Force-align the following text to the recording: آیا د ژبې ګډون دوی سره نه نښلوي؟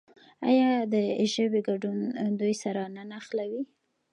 آیا 0.49 0.71
د 0.93 0.95
ژبې 1.33 1.61
ګډون 1.67 1.99
دوی 2.39 2.53
سره 2.63 2.81
نه 2.95 3.03
نښلوي؟ 3.11 3.63